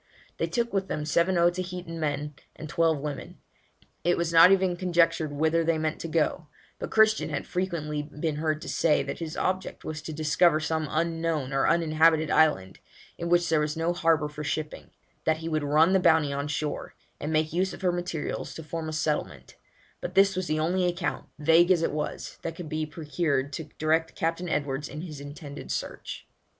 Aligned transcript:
They 0.37 0.47
took 0.47 0.73
with 0.73 0.87
them 0.87 1.05
seven 1.05 1.35
Otaheitan 1.37 1.97
men 1.99 2.33
and 2.55 2.67
twelve 2.67 2.97
women. 2.97 3.37
It 4.03 4.17
was 4.17 4.33
not 4.33 4.51
even 4.51 4.75
conjectured 4.75 5.31
whither 5.31 5.63
they 5.63 5.77
meant 5.77 5.99
to 6.01 6.07
go; 6.07 6.47
but 6.79 6.89
Christian 6.89 7.29
had 7.29 7.45
frequently 7.45 8.01
been 8.01 8.37
heard 8.37 8.63
to 8.63 8.67
say, 8.67 9.03
that 9.03 9.19
his 9.19 9.37
object 9.37 9.85
was 9.85 10.01
to 10.01 10.11
discover 10.11 10.59
some 10.59 10.87
unknown 10.89 11.53
or 11.53 11.67
uninhabited 11.67 12.31
island, 12.31 12.79
in 13.19 13.29
which 13.29 13.47
there 13.47 13.59
was 13.59 13.77
no 13.77 13.93
harbour 13.93 14.27
for 14.27 14.43
shipping; 14.43 14.89
that 15.25 15.37
he 15.37 15.47
would 15.47 15.61
run 15.63 15.93
the 15.93 15.99
Bounty 15.99 16.33
on 16.33 16.47
shore, 16.47 16.95
and 17.19 17.31
make 17.31 17.53
use 17.53 17.71
of 17.71 17.83
her 17.83 17.91
materials 17.91 18.55
to 18.55 18.63
form 18.63 18.89
a 18.89 18.93
settlement; 18.93 19.53
but 20.01 20.15
this 20.15 20.35
was 20.35 20.47
the 20.47 20.59
only 20.59 20.87
account, 20.87 21.27
vague 21.37 21.69
as 21.69 21.83
it 21.83 21.91
was, 21.91 22.39
that 22.41 22.55
could 22.55 22.69
be 22.69 22.87
procured 22.87 23.53
to 23.53 23.65
direct 23.77 24.15
Captain 24.15 24.49
Edwards 24.49 24.89
in 24.89 25.01
his 25.01 25.21
intended 25.21 25.71
search. 25.71 26.25